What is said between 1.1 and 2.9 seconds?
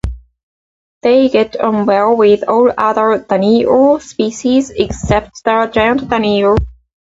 get on well with all